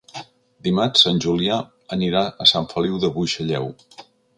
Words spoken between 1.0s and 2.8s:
en Julià anirà a Sant